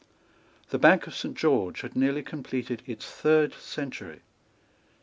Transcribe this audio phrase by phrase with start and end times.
[0.71, 4.21] The bank of Saint George had nearly completed its third century.